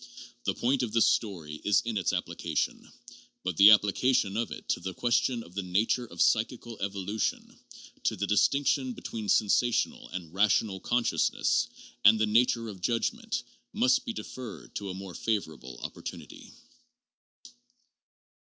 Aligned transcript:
The 0.45 0.55
point 0.55 0.81
of 0.81 0.93
this 0.93 1.05
story 1.05 1.61
is 1.63 1.81
in 1.85 1.95
its 1.95 2.11
application; 2.11 2.91
but 3.43 3.55
the 3.57 3.69
application 3.69 4.35
of 4.35 4.49
it 4.49 4.67
to 4.69 4.79
the 4.79 4.95
question 4.95 5.43
of 5.43 5.53
the 5.53 5.61
nature 5.61 6.07
of 6.07 6.23
psychical 6.23 6.79
evolution, 6.81 7.59
to 8.05 8.15
the 8.15 8.25
distinction 8.25 8.93
between 8.93 9.29
sensational 9.29 10.09
and 10.09 10.33
rational 10.33 10.79
consciousness, 10.79 11.67
and 12.03 12.17
the 12.19 12.25
nature 12.25 12.67
of 12.67 12.81
judgment 12.81 13.43
must 13.73 14.03
be 14.03 14.11
deferred 14.11 14.73
to 14.77 14.89
a 14.89 14.95
more 14.95 15.13
favorable 15.13 15.77
opportunity. 15.83 16.51